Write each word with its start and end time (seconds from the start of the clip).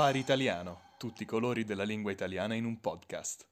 Safari 0.00 0.18
Italiano, 0.18 0.80
tutti 0.96 1.24
i 1.24 1.26
colori 1.26 1.62
della 1.62 1.82
lingua 1.82 2.10
italiana 2.10 2.54
in 2.54 2.64
un 2.64 2.80
podcast. 2.80 3.46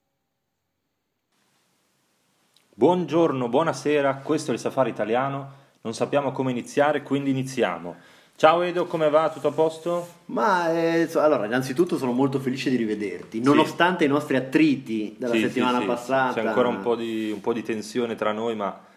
Buongiorno, 2.74 3.50
buonasera, 3.50 4.14
questo 4.24 4.50
è 4.52 4.54
il 4.54 4.61
Safari 4.61 4.88
Italiano, 4.88 5.52
non 5.82 5.92
sappiamo 5.92 6.32
come 6.32 6.50
iniziare, 6.50 7.02
quindi 7.02 7.29
iniziamo. 7.29 7.96
Ciao 8.34 8.62
Edo, 8.62 8.86
come 8.86 9.11
va? 9.11 9.29
Tutto 9.29 9.48
a 9.48 9.52
posto? 9.52 10.08
Ma 10.26 10.72
eh, 10.72 11.06
allora, 11.16 11.44
innanzitutto 11.44 11.98
sono 11.98 12.12
molto 12.12 12.40
felice 12.40 12.70
di 12.70 12.76
rivederti, 12.76 13.42
nonostante 13.42 14.06
i 14.06 14.08
nostri 14.08 14.36
attriti 14.36 15.17
della 15.18 15.34
Sì, 15.34 15.40
settimana 15.40 15.76
sì, 15.76 15.82
sì. 15.82 15.86
passata. 15.86 16.40
C'è 16.40 16.46
ancora 16.46 16.68
un 16.68 16.80
po, 16.80 16.96
di, 16.96 17.30
un 17.30 17.42
po' 17.42 17.53
di 17.53 17.62
tensione 17.62 18.14
tra 18.14 18.32
noi, 18.32 18.56
ma, 18.56 18.87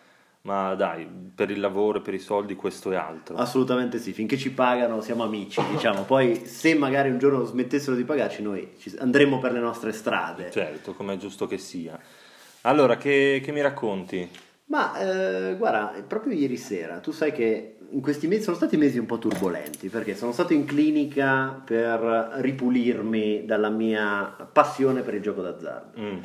ma 0.44 0.74
dai, 0.74 1.08
per 1.36 1.52
il 1.52 1.60
lavoro 1.60 2.00
e 2.00 2.02
per 2.02 2.14
i 2.14 2.20
soldi 2.20 2.56
questo 2.56 2.92
è 2.92 2.96
altro. 2.96 3.36
Assolutamente 3.36 4.00
sì, 4.00 4.12
finché 4.12 4.38
ci 4.38 4.52
pagano 4.52 5.02
siamo 5.02 5.24
amici, 5.24 5.62
diciamo. 5.70 6.04
Poi 6.04 6.46
se 6.46 6.74
magari 6.76 7.10
un 7.10 7.20
giorno 7.20 7.44
smettessero 7.44 7.96
di 7.96 8.04
pagarci, 8.04 8.42
noi 8.42 8.72
andremo 9.00 9.40
per 9.40 9.52
le 9.52 9.60
nostre 9.60 9.92
strade. 9.92 10.50
Certo, 10.50 10.94
come 10.94 11.14
è 11.14 11.18
giusto 11.18 11.46
che 11.46 11.58
sia. 11.58 12.00
Allora, 12.62 12.98
che, 12.98 13.42
che 13.44 13.52
mi 13.52 13.62
racconti? 13.62 14.30
Ma 14.66 14.98
eh, 15.00 15.56
guarda, 15.58 16.02
proprio 16.08 16.34
ieri 16.34 16.58
sera, 16.58 17.00
tu 17.00 17.12
sai 17.12 17.34
che 17.34 17.76
in 17.90 18.02
questi 18.02 18.28
mesi 18.28 18.44
sono 18.44 18.56
stati 18.56 18.78
mesi 18.78 18.98
un 18.98 19.06
po' 19.06 19.18
turbolenti 19.18 19.90
perché 19.90 20.16
sono 20.16 20.32
stato 20.32 20.54
in 20.54 20.66
clinica 20.66 21.62
per 21.66 22.36
ripulirmi 22.36 23.44
dalla 23.46 23.70
mia 23.70 24.34
passione 24.52 25.02
per 25.02 25.16
il 25.16 25.22
gioco 25.22 25.42
d'azzardo. 25.42 26.00
Mm, 26.00 26.18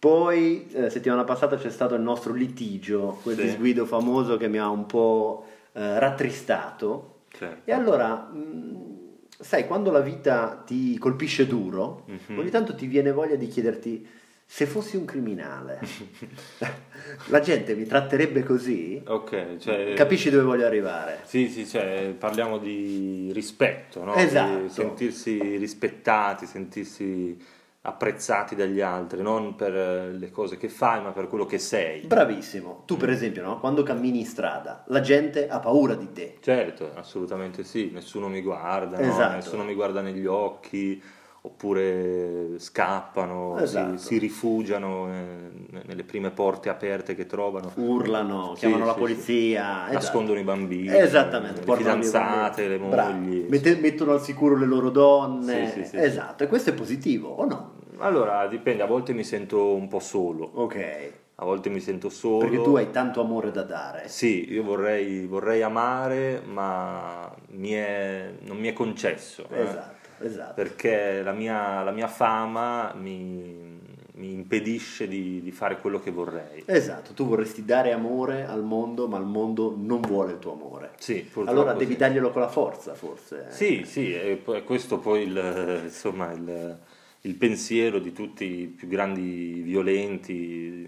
Poi, 0.00 0.66
eh, 0.72 0.88
settimana 0.88 1.24
passata 1.24 1.56
c'è 1.58 1.68
stato 1.68 1.94
il 1.94 2.00
nostro 2.00 2.32
litigio, 2.32 3.18
quel 3.22 3.36
Sì. 3.36 3.42
disguido 3.42 3.84
famoso 3.84 4.38
che 4.38 4.48
mi 4.48 4.56
ha 4.58 4.68
un 4.70 4.86
po' 4.86 5.44
eh, 5.72 5.98
rattristato. 5.98 7.18
certo. 7.30 7.70
E 7.70 7.72
allora, 7.72 8.14
mh, 8.16 9.18
sai, 9.38 9.66
quando 9.66 9.90
la 9.90 10.00
vita 10.00 10.62
ti 10.66 10.96
colpisce 10.98 11.46
duro, 11.46 12.04
Mhm. 12.06 12.38
ogni 12.38 12.48
tanto 12.50 12.74
ti 12.74 12.86
viene 12.86 13.12
voglia 13.12 13.36
di 13.36 13.46
chiederti 13.46 14.06
se 14.46 14.64
fossi 14.66 14.96
un 14.96 15.04
criminale, 15.04 15.78
la 17.28 17.40
gente 17.40 17.74
mi 17.76 17.84
tratterebbe 17.86 18.42
così? 18.42 19.00
Ok, 19.06 19.58
cioè... 19.58 19.92
Capisci 19.94 20.30
dove 20.30 20.42
voglio 20.44 20.66
arrivare? 20.66 21.20
Sì, 21.24 21.48
sì, 21.48 21.66
cioè, 21.66 22.14
parliamo 22.18 22.56
di 22.58 23.30
rispetto, 23.34 24.02
no? 24.02 24.14
Esatto. 24.14 24.62
Di 24.62 24.68
sentirsi 24.70 25.56
rispettati, 25.58 26.46
sentirsi 26.46 27.38
apprezzati 27.82 28.54
dagli 28.54 28.80
altri, 28.80 29.22
non 29.22 29.54
per 29.54 29.74
eh, 29.74 30.12
le 30.12 30.30
cose 30.30 30.56
che 30.58 30.68
fai, 30.68 31.02
ma 31.02 31.10
per 31.12 31.28
quello 31.28 31.46
che 31.46 31.58
sei. 31.58 32.02
Bravissimo. 32.06 32.82
Tu, 32.84 32.96
Mm. 32.96 32.98
per 32.98 33.10
esempio, 33.10 33.42
no? 33.42 33.58
quando 33.58 33.82
cammini 33.82 34.18
in 34.20 34.26
strada, 34.26 34.84
la 34.88 35.00
gente 35.00 35.48
ha 35.48 35.58
paura 35.60 35.94
di 35.94 36.12
te. 36.12 36.36
Certo, 36.40 36.92
assolutamente 36.94 37.64
sì, 37.64 37.90
nessuno 37.90 38.28
mi 38.28 38.42
guarda, 38.42 38.98
no? 38.98 39.06
Esatto. 39.06 39.34
nessuno 39.36 39.64
mi 39.64 39.74
guarda 39.74 40.02
negli 40.02 40.26
occhi, 40.26 41.02
oppure 41.42 42.58
scappano, 42.58 43.56
si- 43.58 43.62
Esatto. 43.62 43.96
si, 43.96 44.18
rifugiano 44.18 45.08
eh, 45.08 45.82
nelle 45.86 46.04
prime 46.04 46.30
porte 46.30 46.68
aperte 46.68 47.14
che 47.14 47.26
trovano, 47.26 47.72
Urlano, 47.76 48.52
Sì, 48.54 48.60
chiamano 48.60 48.84
la 48.84 48.92
sì, 48.92 48.98
polizia. 48.98 49.62
esatto. 49.84 49.92
nascondono 49.94 50.38
i 50.38 50.42
bambini, 50.44 50.88
Esattamente, 50.94 51.64
le 51.64 51.74
fidanzate, 51.76 52.68
le 52.68 52.78
mogli. 52.78 53.46
Mette- 53.48 53.76
mettono 53.76 54.12
al 54.12 54.20
sicuro 54.22 54.56
le 54.56 54.66
loro 54.66 54.90
donne. 54.90 55.66
Sì, 55.72 55.82
sì, 55.82 55.88
sì, 55.88 55.96
esatto, 55.96 56.44
e 56.44 56.46
questo 56.46 56.70
è 56.70 56.74
positivo 56.74 57.28
o 57.30 57.44
no? 57.46 57.72
Allora, 57.98 58.46
dipende, 58.46 58.82
a 58.82 58.86
volte 58.86 59.12
mi 59.12 59.24
sento 59.24 59.74
un 59.74 59.88
po' 59.88 60.00
solo, 60.00 60.50
Ok, 60.54 61.12
a 61.36 61.44
volte 61.44 61.68
mi 61.70 61.80
sento 61.80 62.08
solo. 62.10 62.38
perché 62.38 62.60
tu 62.62 62.76
hai 62.76 62.90
tanto 62.90 63.20
amore 63.20 63.50
da 63.50 63.62
dare. 63.62 64.08
Sì, 64.08 64.50
io 64.52 64.62
vorrei, 64.62 65.26
vorrei 65.26 65.62
amare, 65.62 66.40
ma 66.44 67.34
mi 67.52 67.70
è- 67.72 68.30
non 68.40 68.58
mi 68.58 68.68
è 68.68 68.72
concesso. 68.74 69.46
eh. 69.50 69.98
Esatto, 70.20 70.54
perché 70.54 71.22
la 71.22 71.32
mia, 71.32 71.82
la 71.82 71.90
mia 71.90 72.08
fama 72.08 72.92
mi, 72.94 73.78
mi 74.14 74.32
impedisce 74.32 75.08
di, 75.08 75.40
di 75.42 75.50
fare 75.50 75.78
quello 75.78 75.98
che 75.98 76.10
vorrei. 76.10 76.62
Esatto, 76.66 77.12
tu 77.12 77.26
vorresti 77.26 77.64
dare 77.64 77.92
amore 77.92 78.44
al 78.46 78.62
mondo, 78.62 79.08
ma 79.08 79.18
il 79.18 79.24
mondo 79.24 79.74
non 79.76 80.00
vuole 80.00 80.32
il 80.32 80.38
tuo 80.38 80.52
amore. 80.52 80.92
Sì, 80.98 81.26
Allora 81.44 81.72
devi 81.72 81.92
sì. 81.92 81.98
darglielo 81.98 82.30
con 82.30 82.42
la 82.42 82.48
forza, 82.48 82.94
forse. 82.94 83.46
Sì, 83.48 83.82
sì, 83.84 84.12
e 84.12 84.42
questo 84.64 84.98
poi 84.98 85.22
il, 85.22 85.80
insomma, 85.84 86.32
il, 86.32 86.78
il 87.22 87.34
pensiero 87.34 87.98
di 87.98 88.12
tutti 88.12 88.44
i 88.44 88.66
più 88.66 88.88
grandi 88.88 89.62
violenti, 89.62 90.86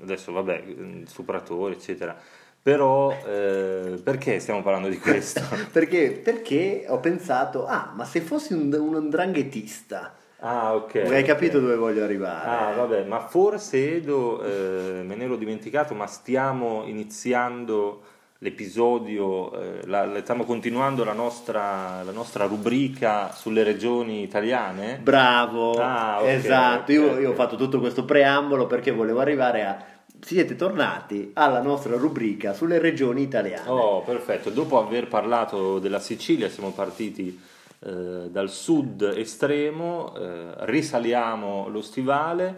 adesso 0.00 0.32
vabbè, 0.32 0.64
stupratori, 1.04 1.74
eccetera. 1.74 2.18
Però 2.64 3.10
eh, 3.26 4.00
perché 4.02 4.40
stiamo 4.40 4.62
parlando 4.62 4.88
di 4.88 4.98
questo? 4.98 5.42
Perché, 5.70 6.12
perché 6.12 6.86
ho 6.88 6.98
pensato, 6.98 7.66
ah, 7.66 7.92
ma 7.94 8.06
se 8.06 8.22
fossi 8.22 8.54
un, 8.54 8.72
un 8.72 8.94
andranghetista, 8.94 10.14
ah, 10.38 10.74
ok. 10.74 10.94
hai 10.94 11.20
ok. 11.20 11.24
capito 11.24 11.60
dove 11.60 11.76
voglio 11.76 12.02
arrivare? 12.02 12.48
Ah, 12.48 12.72
vabbè, 12.74 13.04
ma 13.04 13.20
forse 13.20 13.96
Edo, 13.96 14.42
eh, 14.42 15.02
me 15.02 15.14
ne 15.14 15.24
ero 15.24 15.36
dimenticato, 15.36 15.92
ma 15.94 16.06
stiamo 16.06 16.84
iniziando 16.86 18.00
l'episodio, 18.38 19.52
eh, 19.60 19.86
la- 19.86 20.06
la- 20.06 20.20
stiamo 20.20 20.44
continuando 20.44 21.04
la 21.04 21.12
nostra, 21.12 22.02
la 22.02 22.12
nostra 22.12 22.46
rubrica 22.46 23.30
sulle 23.32 23.62
regioni 23.62 24.22
italiane. 24.22 24.98
Bravo, 25.02 25.72
Ah, 25.80 26.22
ok, 26.22 26.28
esatto. 26.28 26.82
ok, 26.82 26.88
io, 26.88 27.18
io 27.18 27.30
ho 27.30 27.34
fatto 27.34 27.56
tutto 27.56 27.78
questo 27.78 28.04
preambolo 28.06 28.66
perché 28.66 28.90
volevo 28.90 29.20
arrivare 29.20 29.64
a. 29.64 29.84
Siete 30.20 30.56
tornati 30.56 31.32
alla 31.34 31.60
nostra 31.60 31.96
rubrica 31.96 32.54
sulle 32.54 32.78
regioni 32.78 33.22
italiane. 33.22 33.68
Oh, 33.68 34.02
perfetto. 34.02 34.48
Dopo 34.50 34.78
aver 34.78 35.06
parlato 35.08 35.78
della 35.78 35.98
Sicilia, 35.98 36.48
siamo 36.48 36.70
partiti 36.70 37.38
eh, 37.80 38.30
dal 38.30 38.48
sud 38.48 39.02
estremo, 39.02 40.14
eh, 40.16 40.54
risaliamo 40.66 41.68
lo 41.68 41.82
stivale, 41.82 42.54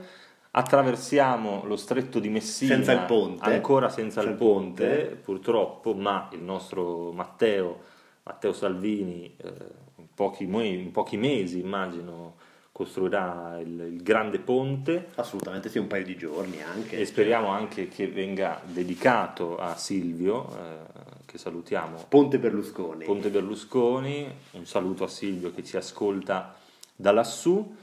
attraversiamo 0.53 1.65
lo 1.65 1.77
stretto 1.77 2.21
di 2.21 2.28
Messina, 2.28 2.75
Senza 2.75 2.93
il 2.93 3.00
ponte. 3.00 3.45
ancora 3.50 3.89
senza, 3.89 4.21
Senza 4.21 4.31
il 4.33 4.37
ponte, 4.37 4.87
ponte. 4.87 5.16
purtroppo, 5.16 5.93
ma 5.95 6.28
il 6.33 6.43
nostro 6.43 7.11
Matteo, 7.12 7.81
Matteo 8.22 8.53
Salvini, 8.53 9.34
eh, 9.39 9.53
in, 9.97 10.06
pochi, 10.15 10.45
in 10.45 10.93
pochi 10.93 11.16
mesi 11.16 11.59
immagino 11.59 12.34
costruirà 12.76 13.56
il, 13.59 13.81
il 13.94 14.03
grande 14.03 14.38
ponte 14.38 15.06
Assolutamente 15.14 15.70
sì, 15.70 15.78
un 15.78 15.87
paio 15.87 16.04
di 16.04 16.14
giorni 16.14 16.60
anche. 16.60 16.98
e 16.98 17.06
speriamo 17.06 17.48
anche 17.48 17.88
che 17.88 18.06
venga 18.06 18.60
dedicato 18.66 19.56
a 19.56 19.75
Silvio, 19.76 20.47
eh, 20.50 21.25
che 21.25 21.38
salutiamo 21.38 22.04
Ponte 22.06 22.38
Berlusconi. 22.38 23.06
Ponte 23.06 23.31
Berlusconi, 23.31 24.31
un 24.50 24.66
saluto 24.66 25.04
a 25.04 25.09
Silvio 25.09 25.54
che 25.54 25.65
ci 25.65 25.78
ascolta 25.78 26.54
da 26.94 27.12
lassù 27.12 27.75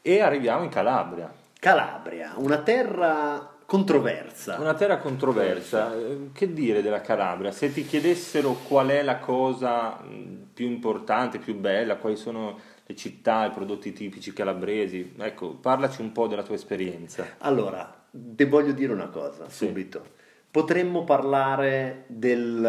e 0.00 0.20
arriviamo 0.22 0.62
in 0.64 0.70
Calabria, 0.70 1.30
Calabria, 1.60 2.32
una 2.38 2.62
terra 2.62 3.54
controversa. 3.66 4.56
una 4.58 4.72
terra 4.72 4.96
controversa. 4.96 5.92
Che 6.32 6.52
dire 6.54 6.80
della 6.80 7.02
Calabria? 7.02 7.52
Se 7.52 7.70
ti 7.70 7.84
chiedessero 7.84 8.54
qual 8.66 8.88
è 8.88 9.02
la 9.02 9.18
cosa 9.18 9.96
mh, 9.96 10.52
più 10.54 10.64
importante, 10.64 11.38
più 11.38 11.54
bella, 11.54 11.96
quali 11.96 12.16
sono 12.16 12.76
le 12.90 12.96
città, 12.96 13.44
i 13.44 13.50
prodotti 13.50 13.92
tipici 13.92 14.32
calabresi, 14.32 15.12
ecco, 15.18 15.50
parlaci 15.50 16.00
un 16.00 16.10
po' 16.10 16.26
della 16.26 16.42
tua 16.42 16.54
esperienza. 16.54 17.34
Allora, 17.38 17.94
te 18.10 18.46
voglio 18.46 18.72
dire 18.72 18.94
una 18.94 19.08
cosa 19.08 19.46
Sì. 19.50 19.66
subito. 19.66 20.02
Potremmo 20.50 21.04
parlare 21.04 22.04
del, 22.06 22.64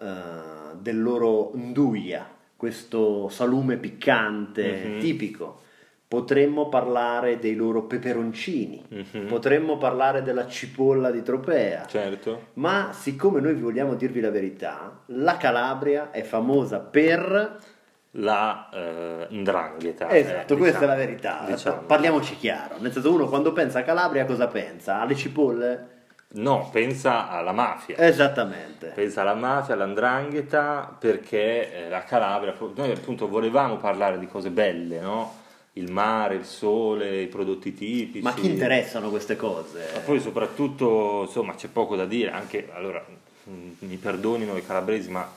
eh, 0.00 0.76
del 0.80 1.02
loro 1.02 1.50
nduia, 1.54 2.26
questo 2.56 3.28
salume 3.28 3.76
piccante 3.76 4.84
Mhm. 4.86 5.00
tipico. 5.00 5.60
Potremmo 6.08 6.70
parlare 6.70 7.38
dei 7.38 7.54
loro 7.54 7.82
peperoncini. 7.82 8.82
Mhm. 8.88 9.26
Potremmo 9.26 9.76
parlare 9.76 10.22
della 10.22 10.46
cipolla 10.46 11.10
di 11.10 11.22
Tropea. 11.22 11.84
Certo? 11.84 12.46
Ma 12.54 12.92
siccome 12.94 13.40
noi 13.42 13.52
vogliamo 13.56 13.94
dirvi 13.96 14.20
la 14.20 14.30
verità, 14.30 15.02
la 15.08 15.36
Calabria 15.36 16.10
è 16.10 16.22
famosa 16.22 16.78
per... 16.80 17.76
La 18.12 18.68
eh, 18.72 19.26
ndrangheta. 19.30 20.08
Esatto, 20.10 20.54
eh, 20.54 20.56
questa 20.56 20.78
diciamo, 20.78 20.84
è 20.84 20.86
la 20.86 21.04
verità. 21.04 21.44
diciamo. 21.46 21.80
Parliamoci 21.82 22.36
chiaro. 22.36 22.76
Nel 22.78 22.92
senso, 22.92 23.12
uno 23.12 23.28
quando 23.28 23.52
pensa 23.52 23.80
a 23.80 23.82
Calabria 23.82 24.24
cosa 24.24 24.46
pensa? 24.46 25.00
Alle 25.00 25.14
cipolle? 25.14 25.96
No, 26.30 26.68
pensa 26.70 27.30
alla 27.30 27.52
mafia. 27.52 27.96
Esattamente. 27.98 28.92
Pensa 28.94 29.22
alla 29.22 29.34
mafia, 29.34 29.74
all'andrangheta, 29.74 30.94
perché 30.98 31.86
eh, 31.86 31.88
la 31.88 32.02
Calabria, 32.04 32.54
noi 32.74 32.90
appunto 32.90 33.28
volevamo 33.28 33.76
parlare 33.76 34.18
di 34.18 34.26
cose 34.26 34.50
belle, 34.50 35.00
no? 35.00 35.36
Il 35.74 35.90
mare, 35.90 36.34
il 36.34 36.44
sole, 36.44 37.20
i 37.20 37.28
prodotti 37.28 37.72
tipici. 37.72 38.22
Ma 38.22 38.34
chi 38.34 38.50
interessano 38.50 39.10
queste 39.10 39.36
cose? 39.36 39.90
Ma 39.94 40.00
poi 40.00 40.18
soprattutto, 40.20 41.22
insomma, 41.26 41.54
c'è 41.54 41.68
poco 41.68 41.94
da 41.94 42.04
dire, 42.04 42.30
anche, 42.30 42.68
allora, 42.72 43.02
mh, 43.44 43.50
mi 43.78 43.96
perdonino 43.96 44.56
i 44.56 44.66
calabresi, 44.66 45.08
ma 45.10 45.30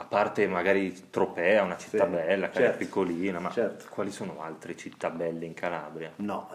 a, 0.00 0.04
parte 0.04 0.46
magari 0.46 1.10
Tropea, 1.10 1.62
una 1.64 1.76
città 1.76 2.04
Sì, 2.04 2.10
bella, 2.10 2.48
che 2.50 2.58
è 2.58 2.62
certo, 2.62 2.78
piccolina, 2.78 3.40
ma 3.40 3.50
certo. 3.50 3.86
quali 3.90 4.10
sono 4.12 4.40
altre 4.40 4.76
città 4.76 5.10
belle 5.10 5.44
in 5.44 5.54
Calabria? 5.54 6.12
No, 6.16 6.48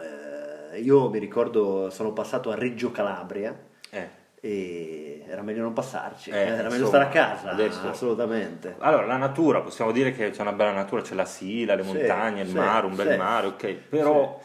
eh, 0.72 0.80
io 0.80 1.10
mi 1.10 1.19
ricordo, 1.19 1.90
sono 1.90 2.13
passato 2.13 2.51
a 2.51 2.56
Reggio 2.56 2.92
Calabria 2.92 3.54
Eh, 3.90 4.10
e 4.40 5.25
era 5.28 5.42
meglio 5.42 5.62
non 5.62 5.74
passarci, 5.74 6.30
Eh, 6.30 6.36
era 6.36 6.69
meglio 6.69 6.86
insomma, 6.86 6.88
stare 6.88 7.04
a 7.04 7.07
casa, 7.10 7.50
adesso- 7.51 7.90
assolutamente. 7.90 8.75
Allora, 8.80 9.06
la 9.06 9.18
natura, 9.18 9.60
possiamo 9.62 9.92
dire 9.92 10.13
che 10.13 10.30
c'è 10.31 10.42
una 10.42 10.54
bella 10.54 10.72
natura, 10.72 11.01
c'è 11.01 11.13
la 11.16 11.25
Sila, 11.25 11.75
le 11.75 11.84
Sì, 11.84 11.88
montagne, 11.89 12.42
il 12.42 12.48
sì, 12.48 12.56
mare, 12.57 12.86
un 12.86 12.96
bel 12.96 13.10
sì. 13.10 13.16
mare, 13.18 13.48
ok, 13.48 13.74
però 13.89 14.39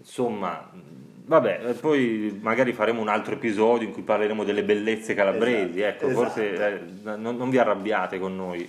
insomma, 0.00 0.68
vabbè, 1.26 1.74
poi 1.80 2.38
magari 2.42 2.72
faremo 2.72 3.00
un 3.00 3.08
altro 3.08 3.34
episodio 3.34 3.86
in 3.86 3.92
cui 3.92 4.02
parleremo 4.02 4.42
delle 4.42 4.64
bellezze 4.64 5.14
calabresi, 5.14 5.80
Esatto, 5.80 6.06
ecco, 6.06 6.14
forse 6.14 6.74
eh, 6.74 6.80
non, 7.02 7.36
non 7.36 7.50
vi 7.50 7.58
arrabbiate 7.58 8.18
con 8.18 8.34
noi 8.34 8.68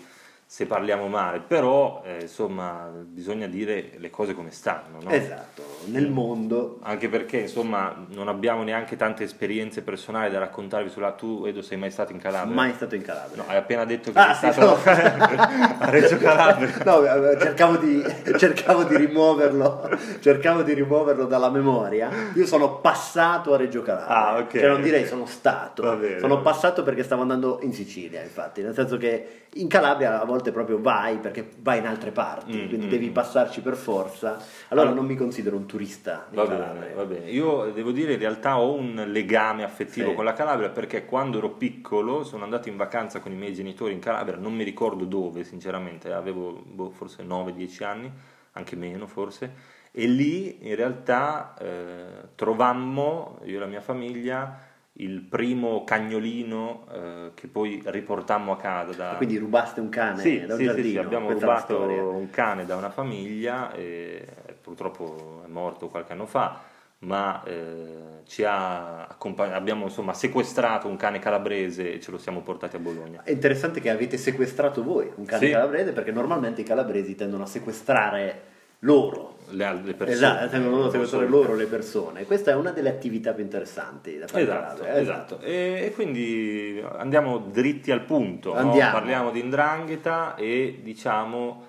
se 0.51 0.65
parliamo 0.65 1.07
male, 1.07 1.39
però 1.39 2.03
eh, 2.05 2.23
insomma 2.23 2.91
bisogna 2.93 3.47
dire 3.47 3.91
le 3.95 4.09
cose 4.09 4.33
come 4.33 4.51
stanno, 4.51 4.97
no? 5.01 5.09
Esatto, 5.09 5.63
nel 5.85 6.09
mondo 6.09 6.79
Anche 6.81 7.07
perché 7.07 7.37
insomma 7.37 7.95
non 8.09 8.27
abbiamo 8.27 8.61
neanche 8.61 8.97
tante 8.97 9.23
esperienze 9.23 9.81
personali 9.81 10.29
da 10.29 10.39
raccontarvi 10.39 10.89
sulla... 10.89 11.13
Tu 11.13 11.45
Edo 11.45 11.61
sei 11.61 11.77
mai 11.77 11.89
stato 11.89 12.11
in 12.11 12.19
Calabria? 12.19 12.53
mai 12.53 12.73
stato 12.73 12.95
in 12.95 13.01
Calabria. 13.01 13.41
No, 13.41 13.49
hai 13.49 13.55
appena 13.55 13.85
detto 13.85 14.11
che 14.11 14.19
Ah, 14.19 14.33
sei 14.33 14.51
sì, 14.51 14.59
stato 14.59 14.77
no. 14.83 14.91
a 15.79 15.89
Reggio 15.89 16.17
Calabria. 16.17 16.69
No, 16.83 17.05
eh, 17.05 17.39
cercavo 17.39 17.77
di, 17.77 18.03
cercavo 18.37 18.83
di 18.83 18.97
rimuoverlo, 18.97 19.89
cercavo 20.19 20.63
di 20.63 20.73
rimuoverlo 20.73 21.27
dalla 21.27 21.49
memoria. 21.49 22.09
Io 22.35 22.45
sono 22.45 22.79
passato 22.79 23.53
a 23.53 23.57
Reggio 23.57 23.83
Calabria. 23.83 24.17
Ah, 24.17 24.37
ok. 24.39 24.59
Cioè 24.59 24.67
non 24.67 24.81
direi 24.81 25.05
sono 25.05 25.25
stato. 25.25 25.95
Bene, 25.95 26.19
sono 26.19 26.41
passato 26.41 26.83
perché 26.83 27.03
stavo 27.03 27.21
andando 27.21 27.59
in 27.61 27.71
Sicilia, 27.71 28.21
infatti, 28.21 28.61
nel 28.61 28.73
senso 28.73 28.97
che 28.97 29.45
in 29.55 29.67
Calabria 29.67 30.21
a 30.21 30.25
volte 30.25 30.40
proprio 30.49 30.81
vai 30.81 31.17
perché 31.19 31.47
vai 31.59 31.77
in 31.77 31.85
altre 31.85 32.09
parti, 32.09 32.57
Mm, 32.57 32.67
quindi 32.69 32.87
mm, 32.87 32.89
devi 32.89 33.09
mm. 33.09 33.13
passarci 33.13 33.61
per 33.61 33.75
forza. 33.75 34.29
Allora 34.69 34.87
Allora- 34.87 34.95
non 34.95 35.05
mi 35.05 35.15
considero 35.15 35.55
un 35.55 35.67
turista 35.67 36.25
Va 36.31 36.47
bene, 36.47 36.93
va 36.95 37.05
bene. 37.05 37.29
Io 37.29 37.65
devo 37.71 37.91
dire 37.91 38.13
in 38.13 38.19
realtà 38.19 38.57
ho 38.57 38.73
un 38.73 39.03
legame 39.09 39.63
affettivo 39.63 40.09
Sì. 40.09 40.15
con 40.15 40.25
la 40.25 40.33
Calabria 40.33 40.69
perché 40.69 41.05
quando 41.05 41.37
ero 41.37 41.49
piccolo 41.51 42.23
sono 42.23 42.43
andato 42.43 42.69
in 42.69 42.77
vacanza 42.77 43.19
con 43.19 43.31
i 43.31 43.35
miei 43.35 43.53
genitori 43.53 43.93
in 43.93 43.99
Calabria, 43.99 44.37
non 44.37 44.55
mi 44.55 44.63
ricordo 44.63 45.05
dove 45.05 45.43
sinceramente, 45.43 46.11
avevo 46.11 46.59
boh, 46.65 46.89
forse 46.89 47.21
9-10 47.21 47.83
anni, 47.83 48.11
anche 48.53 48.75
meno 48.75 49.05
forse, 49.05 49.53
e 49.91 50.07
lì 50.07 50.67
in 50.69 50.75
realtà 50.75 51.53
eh, 51.59 52.05
trovammo, 52.35 53.39
io 53.43 53.57
e 53.57 53.59
la 53.59 53.65
mia 53.65 53.81
famiglia, 53.81 54.57
il 54.93 55.21
primo 55.21 55.83
cagnolino 55.83 56.85
eh, 56.91 57.31
che 57.33 57.47
poi 57.47 57.81
riportammo 57.85 58.51
a 58.51 58.57
casa 58.57 58.91
da, 58.93 59.13
Quindi 59.15 59.37
rubaste 59.37 59.79
un 59.79 59.89
cane 59.89 60.21
sì, 60.21 60.39
da 60.45 60.45
un 60.45 60.49
sì, 60.51 60.57
sì, 60.57 60.63
giardino. 60.65 60.87
sì, 60.89 60.97
abbiamo 60.97 61.29
è 61.29 61.33
la 61.33 61.39
rubato 61.39 62.09
un 62.11 62.29
cane 62.29 62.65
da 62.65 62.75
una 62.75 62.89
famiglia 62.89 63.71
e 63.73 64.25
purtroppo 64.61 65.43
è 65.45 65.47
morto 65.47 65.87
qualche 65.87 66.11
anno 66.11 66.25
fa, 66.25 66.59
ma 66.99 67.41
eh, 67.45 68.19
ci 68.25 68.43
ha 68.43 69.07
accompagnato, 69.07 69.57
abbiamo 69.57 69.85
insomma 69.85 70.13
sequestrato 70.13 70.87
un 70.87 70.97
cane 70.97 71.19
calabrese 71.19 71.93
e 71.93 71.99
ce 71.99 72.11
lo 72.11 72.17
siamo 72.17 72.41
portati 72.41 72.75
a 72.75 72.79
Bologna. 72.79 73.23
È 73.23 73.31
interessante 73.31 73.79
che 73.79 73.89
avete 73.89 74.17
sequestrato 74.17 74.83
voi 74.83 75.09
un 75.15 75.25
cane 75.25 75.45
Sì. 75.45 75.51
calabrese 75.51 75.93
perché 75.93 76.11
normalmente 76.11 76.61
i 76.61 76.65
calabresi 76.65 77.15
tendono 77.15 77.43
a 77.43 77.47
sequestrare 77.47 78.41
loro. 78.81 79.29
Le, 79.49 79.81
le 79.83 79.93
persone. 79.95 80.11
Esatto, 80.45 80.57
loro 80.59 80.85
a 80.85 80.91
sequestrare 80.91 81.25
Insomma. 81.25 81.43
loro 81.43 81.55
le 81.55 81.65
persone. 81.65 82.25
Questa 82.25 82.51
è 82.51 82.55
una 82.55 82.71
delle 82.71 82.87
attività 82.89 83.33
più 83.33 83.43
interessanti 83.43 84.17
da 84.17 84.27
fare 84.27 84.43
Esatto, 84.43 84.61
Calabria. 84.83 85.01
esatto. 85.01 85.39
E, 85.41 85.81
e 85.87 85.91
quindi 85.93 86.81
andiamo 86.97 87.37
dritti 87.39 87.91
al 87.91 88.03
punto, 88.05 88.53
no? 88.53 88.71
Parliamo 88.71 89.31
di 89.31 89.43
Ndrangheta 89.43 90.35
e 90.35 90.79
diciamo 90.81 91.65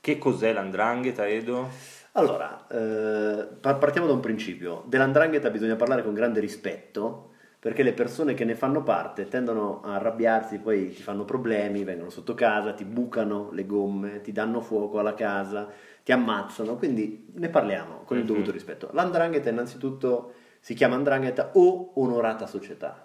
che 0.00 0.18
cos'è 0.18 0.52
l'Andrangheta, 0.52 1.26
Edo? 1.26 1.68
Allora, 2.12 2.64
eh, 2.70 3.46
par- 3.60 3.78
partiamo 3.78 4.06
da 4.06 4.12
un 4.12 4.20
principio. 4.20 4.84
Dell'andrangheta 4.86 5.50
bisogna 5.50 5.74
parlare 5.74 6.04
con 6.04 6.14
grande 6.14 6.38
rispetto 6.38 7.32
perché 7.66 7.82
le 7.82 7.94
persone 7.94 8.34
che 8.34 8.44
ne 8.44 8.54
fanno 8.54 8.84
parte 8.84 9.26
tendono 9.26 9.80
a 9.82 9.94
arrabbiarsi, 9.94 10.58
poi 10.58 10.90
ti 10.90 11.02
fanno 11.02 11.24
problemi, 11.24 11.82
vengono 11.82 12.10
sotto 12.10 12.32
casa, 12.32 12.72
ti 12.74 12.84
bucano 12.84 13.48
le 13.50 13.66
gomme, 13.66 14.20
ti 14.20 14.30
danno 14.30 14.60
fuoco 14.60 15.00
alla 15.00 15.14
casa, 15.14 15.66
ti 16.04 16.12
ammazzano, 16.12 16.76
quindi 16.76 17.26
ne 17.34 17.48
parliamo 17.48 18.02
con 18.04 18.18
il 18.18 18.22
Mhm. 18.22 18.28
dovuto 18.28 18.52
rispetto. 18.52 18.88
L'andrangheta 18.92 19.50
innanzitutto 19.50 20.34
si 20.60 20.74
chiama 20.74 20.94
andrangheta 20.94 21.50
o 21.54 21.90
onorata 22.00 22.46
società. 22.46 23.04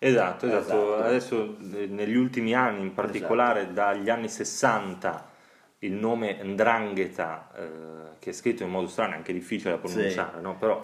Esatto, 0.00 0.46
esatto. 0.46 0.58
Esatto. 0.58 0.94
Adesso 0.96 1.56
eh, 1.76 1.86
negli 1.86 2.16
ultimi 2.16 2.56
anni, 2.56 2.80
in 2.82 2.94
particolare 2.94 3.60
Esatto. 3.60 3.74
dagli 3.74 4.10
anni 4.10 4.28
60, 4.28 5.30
il 5.78 5.92
nome 5.92 6.42
Ndrangheta, 6.42 7.50
eh, 7.54 8.18
che 8.18 8.30
è 8.30 8.32
scritto 8.32 8.64
in 8.64 8.70
modo 8.70 8.88
strano, 8.88 9.12
è 9.12 9.16
anche 9.18 9.32
difficile 9.32 9.70
da 9.70 9.78
pronunciare, 9.78 10.40
no? 10.40 10.56
però 10.56 10.80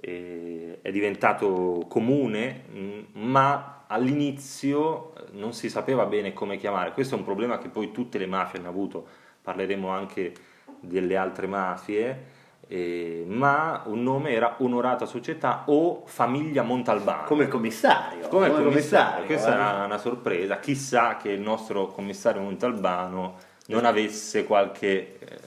eh, 0.00 0.78
è 0.82 0.90
diventato 0.90 1.84
comune, 1.88 2.62
mh, 2.70 3.20
ma 3.20 3.84
all'inizio 3.86 5.14
eh, 5.14 5.22
non 5.32 5.52
si 5.52 5.68
sapeva 5.68 6.06
bene 6.06 6.32
come 6.32 6.56
chiamare. 6.56 6.92
Questo 6.92 7.14
è 7.14 7.18
un 7.18 7.24
problema 7.24 7.58
che 7.58 7.68
poi 7.68 7.90
tutte 7.90 8.18
le 8.18 8.26
mafie 8.26 8.58
hanno 8.58 8.68
avuto, 8.68 9.06
parleremo 9.42 9.88
anche 9.88 10.32
delle 10.80 11.16
altre 11.16 11.46
mafie. 11.46 12.36
eh, 12.68 13.24
ma 13.26 13.82
un 13.86 14.02
nome 14.02 14.30
era 14.30 14.56
Onorata 14.58 15.06
Società 15.06 15.64
o 15.66 16.02
Famiglia 16.04 16.62
Montalbano. 16.62 17.24
Come 17.24 17.48
commissario. 17.48 18.28
Come 18.28 18.46
il 18.46 18.52
commissario, 18.52 19.24
commissario, 19.24 19.24
questa 19.24 19.48
eh. 19.48 19.54
era 19.54 19.84
una 19.86 19.98
sorpresa. 19.98 20.58
Chissà 20.60 21.16
che 21.16 21.30
il 21.30 21.40
nostro 21.40 21.86
commissario 21.86 22.42
Montalbano 22.42 23.36
non 23.68 23.84
avesse 23.86 24.44
qualche, 24.44 25.18
eh, 25.18 25.38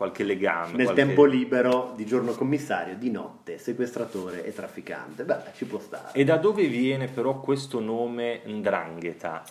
qualche 0.00 0.24
legame. 0.24 0.76
Nel 0.76 0.84
qualche- 0.86 1.04
tempo 1.04 1.24
libero, 1.26 1.92
di 1.94 2.06
giorno 2.06 2.32
commissario, 2.32 2.96
di 2.96 3.10
notte 3.10 3.58
sequestratore 3.58 4.46
e 4.46 4.54
trafficante. 4.54 5.24
Beh, 5.24 5.36
ci 5.54 5.66
può 5.66 5.78
stare. 5.78 6.12
E 6.18 6.24
da 6.24 6.36
dove 6.38 6.64
viene 6.68 7.06
però 7.06 7.38
questo 7.38 7.80
nome 7.80 8.40
Ndrangheta? 8.46 9.42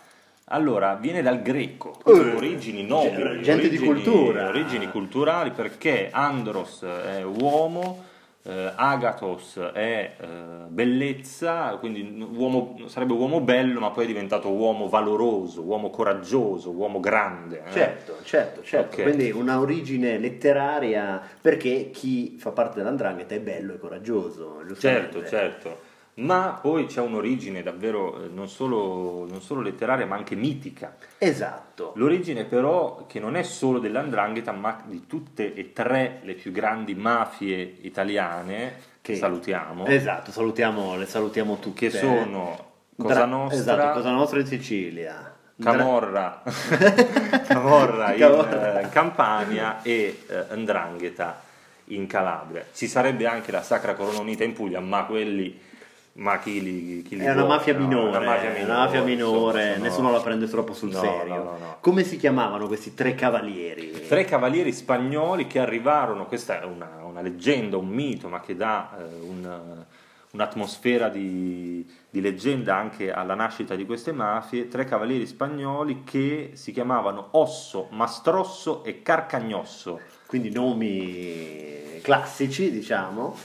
Allora, 0.45 0.95
viene 0.95 1.21
dal 1.21 1.43
greco, 1.43 1.99
Eh, 2.03 2.11
origini 2.33 2.83
nobili, 2.83 3.43
gente 3.43 3.69
di 3.69 3.77
origini- 3.77 3.85
cultura. 3.85 4.47
origini 4.47 4.89
culturali 4.89 5.51
perché 5.51 6.09
Andros 6.11 6.81
è 6.81 7.23
uomo, 7.23 8.05
eh, 8.43 8.71
Agathos 8.75 9.57
è 9.73 10.15
eh, 10.17 10.25
bellezza, 10.67 11.75
quindi 11.79 12.25
uomo, 12.33 12.77
sarebbe 12.87 13.13
uomo 13.13 13.41
bello, 13.41 13.79
ma 13.79 13.91
poi 13.91 14.05
è 14.05 14.07
diventato 14.07 14.49
uomo 14.49 14.87
valoroso, 14.87 15.61
uomo 15.63 15.89
coraggioso, 15.89 16.71
uomo 16.71 16.99
grande. 16.99 17.63
eh. 17.65 17.71
Certo, 17.71 18.17
certo, 18.23 18.63
certo. 18.63 18.95
Ok. 18.97 19.03
Quindi 19.03 19.31
una 19.31 19.59
origine 19.59 20.17
letteraria 20.17 21.21
perché 21.41 21.89
chi 21.91 22.37
fa 22.39 22.51
parte 22.51 22.77
dell'andrangheta 22.77 23.35
è 23.35 23.39
bello 23.39 23.73
e 23.73 23.77
coraggioso. 23.77 24.63
Certo, 24.77 25.25
certo. 25.25 25.88
Ma 26.19 26.57
poi 26.61 26.85
c'è 26.85 26.99
un'origine 27.01 27.63
davvero 27.63 28.23
eh, 28.23 28.27
non 28.27 28.47
solo, 28.49 29.25
non 29.29 29.41
solo 29.41 29.61
letteraria, 29.61 30.05
ma 30.05 30.15
anche 30.15 30.35
mitica. 30.35 30.95
Esatto. 31.17 31.93
L'origine 31.95 32.43
però 32.45 33.05
che 33.07 33.19
non 33.19 33.35
è 33.35 33.43
solo 33.43 33.79
dell'andrangheta, 33.79 34.51
ma 34.51 34.81
di 34.85 35.05
tutte 35.07 35.53
e 35.53 35.71
tre 35.73 36.19
le 36.23 36.33
più 36.33 36.51
grandi 36.51 36.93
mafie 36.95 37.77
italiane, 37.81 38.87
che 39.01 39.15
salutiamo, 39.15 39.85
Esatto, 39.85 40.31
salutiamo, 40.31 40.97
le 40.97 41.05
salutiamo 41.05 41.57
tutte. 41.59 41.87
che 41.87 41.97
sono 41.97 42.67
Cosa 42.97 43.25
Nostra, 43.25 43.57
Esatto, 43.59 43.93
Cosa 43.99 44.11
Nostra 44.11 44.39
in 44.39 44.45
Sicilia. 44.45 45.33
Camorra, 45.61 46.41
Camorra 47.47 48.13
in 48.13 48.19
Camorra. 48.19 48.79
eh, 48.81 48.89
Campania 48.89 49.81
e 49.81 50.23
eh, 50.27 50.55
Ndrangheta 50.55 51.41
in 51.85 52.07
Calabria. 52.07 52.65
Ci 52.73 52.87
sarebbe 52.87 53.25
anche 53.25 53.51
la 53.51 53.61
Sacra 53.61 53.93
Corona 53.93 54.19
Unita 54.19 54.43
in 54.43 54.53
Puglia, 54.53 54.79
ma 54.79 55.05
quelli... 55.05 55.67
Ma 56.13 56.39
chi 56.39 56.61
li, 56.61 57.01
chi 57.03 57.15
li 57.15 57.21
È 57.23 57.31
una 57.31 57.43
vuole, 57.43 57.47
mafia 57.55 57.73
no? 57.77 57.79
minore, 57.87 58.09
una 58.09 58.19
mafia 58.19 58.49
minore, 58.49 58.63
una 58.63 58.77
mafia 58.79 59.03
minore, 59.03 59.67
insomma, 59.67 59.83
nessuno 59.87 60.11
la 60.11 60.19
prende 60.21 60.47
troppo 60.47 60.73
sul 60.73 60.89
No, 60.89 60.99
serio. 60.99 61.35
no, 61.35 61.43
no, 61.43 61.57
no. 61.57 61.77
Come 61.79 62.03
si 62.03 62.17
chiamavano 62.17 62.67
questi 62.67 62.93
tre 62.93 63.15
cavalieri? 63.15 63.91
Tre 64.07 64.25
cavalieri 64.25 64.73
spagnoli 64.73 65.47
che 65.47 65.59
arrivarono, 65.59 66.25
questa 66.25 66.61
è 66.61 66.65
una, 66.65 66.89
una 67.03 67.21
leggenda, 67.21 67.77
un 67.77 67.87
mito, 67.87 68.27
ma 68.27 68.41
che 68.41 68.55
dà 68.55 68.97
eh, 68.99 69.03
un- 69.21 69.85
un'atmosfera 70.31 71.09
di, 71.09 71.89
di 72.09 72.21
leggenda 72.21 72.75
anche 72.75 73.11
alla 73.11 73.33
nascita 73.33 73.75
di 73.75 73.85
queste 73.85 74.11
mafie, 74.11 74.67
tre 74.67 74.85
cavalieri 74.85 75.25
spagnoli 75.25 76.03
che 76.03 76.51
si 76.53 76.71
chiamavano 76.71 77.29
Osso, 77.31 77.87
Mastrosso 77.91 78.83
e 78.83 79.01
Carcagnosso. 79.01 79.99
quindi 80.27 80.51
nomi 80.51 81.99
classici, 82.01 82.71
diciamo. 82.71 83.35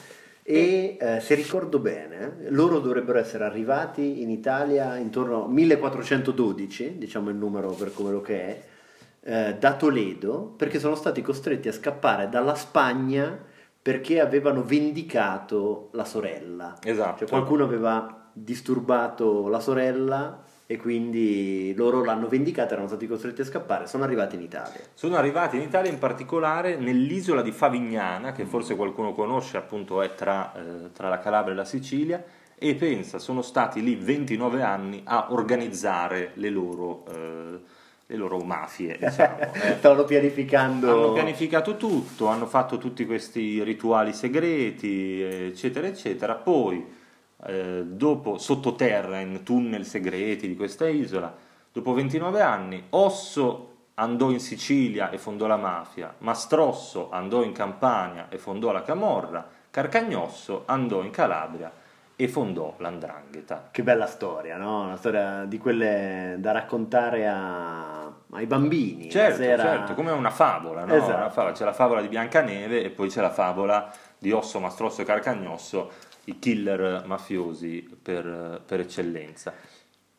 E 0.46 0.98
eh, 1.00 1.20
se 1.20 1.34
ricordo 1.34 1.78
bene, 1.78 2.48
loro 2.50 2.78
dovrebbero 2.78 3.18
essere 3.18 3.44
arrivati 3.44 4.20
in 4.20 4.28
Italia 4.28 4.96
intorno 4.96 5.44
al 5.44 5.50
1412, 5.50 6.98
diciamo 6.98 7.30
il 7.30 7.36
numero 7.36 7.70
per 7.70 7.94
come 7.94 8.10
lo 8.10 8.20
che 8.20 8.42
è, 8.42 8.62
eh, 9.22 9.56
da 9.58 9.74
Toledo, 9.74 10.52
perché 10.54 10.78
sono 10.78 10.96
stati 10.96 11.22
costretti 11.22 11.68
a 11.68 11.72
scappare 11.72 12.28
dalla 12.28 12.54
Spagna 12.54 13.52
perché 13.80 14.20
avevano 14.20 14.62
vendicato 14.62 15.88
la 15.92 16.04
sorella. 16.04 16.76
Esatto. 16.82 17.20
Cioè 17.20 17.28
qualcuno 17.28 17.64
aveva 17.64 18.30
disturbato 18.32 19.48
la 19.48 19.60
sorella 19.60 20.42
e 20.66 20.76
quindi 20.78 21.74
loro 21.76 22.02
l'hanno 22.02 22.26
vendicata, 22.26 22.72
erano 22.72 22.88
stati 22.88 23.06
costretti 23.06 23.42
a 23.42 23.44
scappare, 23.44 23.86
sono 23.86 24.04
arrivati 24.04 24.36
in 24.36 24.42
Italia. 24.42 24.80
Sono 24.94 25.16
arrivati 25.16 25.56
in 25.56 25.62
Italia 25.62 25.90
in 25.90 25.98
particolare 25.98 26.76
nell'isola 26.76 27.42
di 27.42 27.52
Favignana, 27.52 28.32
che 28.32 28.46
forse 28.46 28.74
qualcuno 28.74 29.12
conosce, 29.12 29.58
appunto 29.58 30.00
è 30.00 30.14
tra, 30.14 30.52
eh, 30.54 30.92
tra 30.92 31.08
la 31.08 31.18
Calabria 31.18 31.52
e 31.52 31.56
la 31.56 31.64
Sicilia, 31.64 32.24
e 32.56 32.74
pensa, 32.76 33.18
sono 33.18 33.42
stati 33.42 33.82
lì 33.82 33.94
29 33.94 34.62
anni 34.62 35.02
a 35.04 35.26
organizzare 35.30 36.30
le 36.34 36.48
loro, 36.48 37.04
eh, 37.12 37.60
le 38.06 38.16
loro 38.16 38.38
mafie. 38.38 38.96
Diciamo, 39.00 39.38
eh. 39.52 39.74
Stavano 39.76 40.04
pianificando. 40.04 40.90
Hanno 40.90 41.12
pianificato 41.12 41.76
tutto, 41.76 42.28
hanno 42.28 42.46
fatto 42.46 42.78
tutti 42.78 43.04
questi 43.04 43.62
rituali 43.62 44.14
segreti, 44.14 45.20
eccetera, 45.20 45.86
eccetera. 45.86 46.36
Poi, 46.36 47.02
eh, 47.46 47.82
dopo, 47.84 48.38
sottoterra, 48.38 49.20
in 49.20 49.42
tunnel 49.42 49.84
segreti 49.84 50.48
di 50.48 50.56
questa 50.56 50.88
isola, 50.88 51.32
dopo 51.72 51.92
29 51.92 52.40
anni, 52.40 52.84
Osso 52.90 53.72
andò 53.94 54.30
in 54.30 54.40
Sicilia 54.40 55.10
e 55.10 55.18
fondò 55.18 55.46
la 55.46 55.56
mafia, 55.56 56.14
Mastrosso 56.18 57.10
andò 57.10 57.42
in 57.42 57.52
Campania 57.52 58.26
e 58.28 58.38
fondò 58.38 58.72
la 58.72 58.82
Camorra, 58.82 59.46
Carcagnosso 59.70 60.62
andò 60.66 61.02
in 61.02 61.10
Calabria 61.10 61.70
e 62.16 62.28
fondò 62.28 62.74
l'Andrangheta. 62.78 63.68
Che 63.70 63.82
bella 63.82 64.06
storia, 64.06 64.56
no? 64.56 64.82
Una 64.82 64.96
storia 64.96 65.44
di 65.46 65.58
quelle 65.58 66.36
da 66.38 66.52
raccontare 66.52 67.26
a, 67.26 68.04
ai 68.30 68.46
bambini. 68.46 69.10
Certo, 69.10 69.42
sera... 69.42 69.62
certo, 69.62 69.94
come 69.94 70.12
una 70.12 70.30
favola, 70.30 70.84
no? 70.84 70.94
Esatto. 70.94 71.16
Una 71.16 71.30
favola. 71.30 71.52
C'è 71.52 71.64
la 71.64 71.72
favola 71.72 72.00
di 72.00 72.08
Biancaneve 72.08 72.84
e 72.84 72.90
poi 72.90 73.08
c'è 73.08 73.20
la 73.20 73.30
favola 73.30 73.90
di 74.16 74.30
Osso, 74.30 74.60
Mastrosso 74.60 75.02
e 75.02 75.04
Carcagnosso, 75.04 75.90
i 76.24 76.38
killer 76.38 77.04
mafiosi 77.06 77.88
per, 78.02 78.62
per 78.64 78.80
eccellenza. 78.80 79.52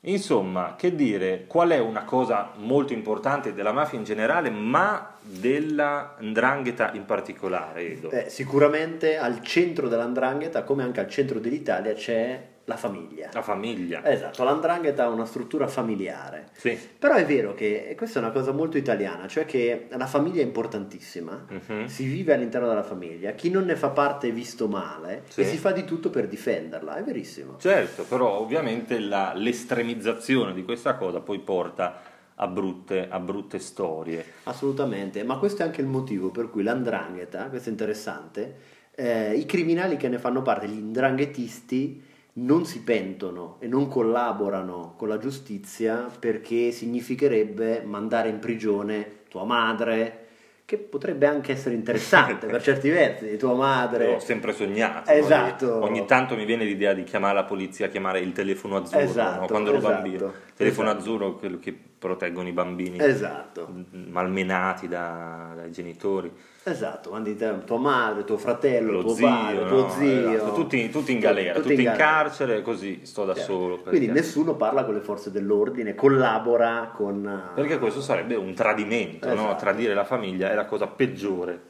Insomma, 0.07 0.75
che 0.77 0.93
dire, 0.93 1.45
qual 1.47 1.69
è 1.69 1.79
una 1.79 2.03
cosa 2.03 2.51
molto 2.57 2.93
importante 2.93 3.53
della 3.53 3.71
mafia 3.71 3.97
in 3.97 4.03
generale, 4.03 4.51
ma 4.51 5.15
della 5.19 6.15
ndrangheta 6.19 6.91
in 6.93 7.05
particolare, 7.05 7.91
Edo? 7.91 8.11
Eh, 8.11 8.29
sicuramente 8.29 9.17
al 9.17 9.41
centro 9.41 9.87
dell'andrangheta, 9.87 10.63
come 10.63 10.83
anche 10.83 10.99
al 10.99 11.09
centro 11.09 11.39
dell'Italia, 11.39 11.93
c'è 11.93 12.53
la 12.67 12.77
famiglia. 12.77 13.29
La 13.31 13.41
famiglia. 13.43 14.03
Esatto, 14.09 14.43
l'andrangheta 14.43 15.03
ha 15.05 15.09
una 15.09 15.25
struttura 15.25 15.67
familiare. 15.67 16.47
Sì. 16.53 16.77
Però 16.97 17.13
è 17.13 17.25
vero 17.25 17.53
che 17.53 17.93
questa 17.95 18.19
è 18.19 18.23
una 18.23 18.31
cosa 18.31 18.51
molto 18.51 18.77
italiana, 18.77 19.27
cioè 19.27 19.45
che 19.45 19.87
la 19.91 20.07
famiglia 20.07 20.41
è 20.41 20.45
importantissima, 20.45 21.45
Mhm. 21.47 21.85
si 21.85 22.05
vive 22.05 22.33
all'interno 22.33 22.67
della 22.67 22.81
famiglia, 22.83 23.31
chi 23.33 23.49
non 23.51 23.65
ne 23.65 23.75
fa 23.75 23.89
parte 23.89 24.29
è 24.29 24.31
visto 24.33 24.67
male 24.67 25.23
Sì. 25.27 25.41
e 25.41 25.45
si 25.45 25.57
fa 25.57 25.71
di 25.71 25.85
tutto 25.85 26.09
per 26.09 26.27
difenderla, 26.27 26.95
è 26.95 27.03
verissimo. 27.03 27.57
Certo, 27.59 28.03
però 28.03 28.39
ovviamente 28.39 28.97
la- 28.99 29.33
l'estremizzazione 29.35 30.53
di 30.53 30.63
questa 30.63 30.95
cosa 30.95 31.19
poi 31.19 31.39
porta 31.39 32.01
a 32.37 32.47
brutte, 32.47 33.07
a 33.09 33.19
brutte 33.19 33.59
storie. 33.59 34.25
Assolutamente, 34.43 35.23
ma 35.23 35.37
questo 35.37 35.61
è 35.61 35.65
anche 35.65 35.81
il 35.81 35.87
motivo 35.87 36.31
per 36.31 36.49
cui 36.49 36.63
l'andrangheta, 36.63 37.45
questo 37.45 37.69
è 37.69 37.71
interessante, 37.71 38.55
eh, 38.95 39.35
i 39.35 39.45
criminali 39.45 39.97
che 39.97 40.09
ne 40.09 40.17
fanno 40.17 40.41
parte, 40.41 40.67
gli 40.67 40.79
ndranghetisti, 40.81 42.01
non 42.37 42.65
si 42.65 42.81
pentono 42.81 43.57
e 43.59 43.67
non 43.67 43.87
collaborano 43.87 44.93
con 44.97 45.07
la 45.07 45.17
giustizia 45.17 46.09
perché 46.19 46.71
significherebbe 46.71 47.81
mandare 47.85 48.29
in 48.29 48.39
prigione 48.39 49.23
tua 49.29 49.45
madre, 49.45 50.23
che 50.65 50.77
potrebbe 50.77 51.27
anche 51.27 51.51
essere 51.51 51.75
interessante 51.75 52.47
per 52.47 52.61
certi 52.61 52.89
versi, 52.89 53.37
tua 53.37 53.53
madre. 53.53 54.13
L'ho 54.13 54.19
sempre 54.19 54.51
sognato. 54.51 55.11
Esatto. 55.11 55.79
no? 55.79 55.83
Ogni 55.83 56.05
tanto 56.05 56.35
mi 56.35 56.43
viene 56.43 56.65
l'idea 56.65 56.93
di 56.93 57.03
chiamare 57.03 57.35
la 57.35 57.43
polizia, 57.43 57.87
chiamare 57.87 58.19
il 58.19 58.31
telefono 58.31 58.77
azzurro, 58.77 59.03
Esatto, 59.03 59.41
no? 59.41 59.47
quando 59.47 59.69
ero 59.69 59.77
esatto, 59.77 59.93
bambino. 59.93 60.33
Telefono 60.55 60.89
esatto. 60.89 61.01
azzurro, 61.03 61.35
quello 61.35 61.59
che 61.59 61.77
proteggono 61.97 62.47
i 62.47 62.51
bambini 62.51 62.99
Esatto. 62.99 63.67
malmenati 63.91 64.87
da- 64.87 65.53
dai 65.55 65.71
genitori. 65.71 66.31
Esatto, 66.67 67.11
te- 67.37 67.63
tua 67.63 67.77
madre, 67.77 68.23
tuo 68.23 68.37
fratello, 68.37 68.91
Lo 68.93 69.01
tuo 69.01 69.13
zio, 69.13 69.27
padre, 69.27 69.67
tuo 69.67 69.81
no? 69.81 69.89
zio. 69.89 70.29
Esatto, 70.31 70.53
tutti, 70.53 70.89
tutti 70.89 71.11
in 71.11 71.19
galera, 71.19 71.59
tutti, 71.59 71.73
in, 71.73 71.83
galera. 71.83 71.95
carcere, 71.95 72.61
così 72.63 73.01
sto 73.05 73.23
da 73.23 73.35
Certo. 73.35 73.51
solo. 73.51 73.75
Perché, 73.75 73.89
Quindi 73.89 74.07
nessuno 74.11 74.55
parla 74.55 74.83
con 74.83 74.93
le 74.95 75.01
forze 75.01 75.29
dell'ordine, 75.31 75.93
collabora 75.95 76.91
con... 76.93 77.25
eh, 77.27 77.53
perché 77.53 77.77
questo 77.77 78.01
sarebbe 78.01 78.35
un 78.35 78.53
tradimento, 78.53 79.27
no? 79.27 79.33
Esatto. 79.33 79.55
tradire 79.59 79.93
la 79.93 80.05
famiglia 80.05 80.49
è 80.49 80.55
la 80.55 80.65
cosa 80.65 80.87
peggiore 80.87 81.61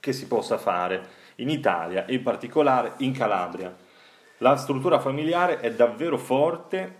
che 0.00 0.12
si 0.12 0.26
possa 0.26 0.56
fare 0.56 1.02
in 1.36 1.50
Italia 1.50 2.06
e 2.06 2.14
in 2.14 2.22
particolare 2.22 2.94
in 2.98 3.12
Calabria. 3.12 3.74
La 4.38 4.56
struttura 4.56 4.98
familiare 5.00 5.60
è 5.60 5.72
davvero 5.72 6.16
forte 6.16 6.94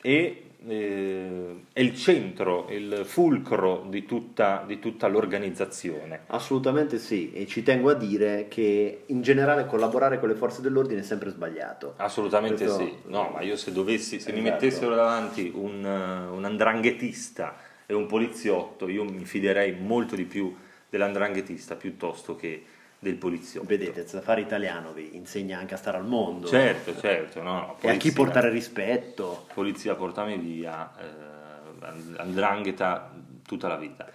e 0.00 0.45
eh, 0.66 1.64
è 1.72 1.80
il 1.80 1.94
centro, 1.96 2.66
il 2.70 3.02
fulcro 3.04 3.86
di 3.88 4.04
tutta, 4.04 4.64
di 4.66 4.78
tutta 4.78 5.06
l'organizzazione. 5.06 6.20
Assolutamente 6.26 6.98
sì, 6.98 7.32
e 7.32 7.46
ci 7.46 7.62
tengo 7.62 7.90
a 7.90 7.94
dire 7.94 8.46
che 8.48 9.02
in 9.06 9.22
generale 9.22 9.66
collaborare 9.66 10.18
con 10.18 10.28
le 10.28 10.34
forze 10.34 10.60
dell'ordine 10.62 11.00
è 11.00 11.04
sempre 11.04 11.30
sbagliato. 11.30 11.94
Assolutamente 11.96 12.64
Questo- 12.64 12.82
sì, 12.84 12.94
no, 13.06 13.30
ma 13.34 13.42
io 13.42 13.56
se 13.56 13.72
dovessi, 13.72 14.20
se 14.20 14.32
mi 14.32 14.40
Esatto. 14.40 14.52
mettessero 14.64 14.94
davanti 14.94 15.52
un, 15.54 15.84
eh, 15.84 16.34
un 16.34 16.44
andranghetista 16.44 17.56
e 17.86 17.94
un 17.94 18.06
poliziotto, 18.06 18.88
io 18.88 19.04
mi 19.04 19.24
fiderei 19.24 19.76
molto 19.78 20.16
di 20.16 20.24
più 20.24 20.54
dell'andranghetista 20.88 21.74
piuttosto 21.76 22.36
che 22.36 22.64
del 23.06 23.16
poliziotto. 23.16 23.66
Vedete, 23.66 24.00
il 24.00 24.06
safari 24.08 24.42
italiano 24.42 24.92
vi 24.92 25.16
insegna 25.16 25.58
anche 25.58 25.74
a 25.74 25.76
stare 25.76 25.96
al 25.96 26.06
mondo 26.06 26.46
Certo, 26.46 26.96
certo, 26.98 27.42
no, 27.42 27.52
no, 27.52 27.76
e 27.80 27.88
a 27.88 27.92
chi 27.92 28.10
polizia- 28.10 28.12
portare 28.12 28.50
rispetto. 28.50 29.46
Polizia 29.54 29.94
portami 29.94 30.36
via, 30.38 30.90
eh, 30.98 32.16
andrangheta 32.18 33.12
tutta 33.46 33.68
la 33.68 33.76
vita. 33.76 34.06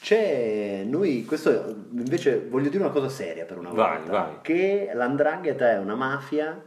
C'è, 0.00 0.84
noi, 0.86 1.24
questo 1.24 1.74
invece 1.92 2.46
voglio 2.48 2.68
dire 2.68 2.84
una 2.84 2.92
cosa 2.92 3.08
seria 3.08 3.44
per 3.44 3.58
una 3.58 3.70
Vai, 3.70 3.96
volta, 3.98 4.12
vai. 4.12 4.32
che 4.42 4.90
l'andrangheta 4.94 5.70
è 5.70 5.78
una 5.78 5.96
mafia 5.96 6.62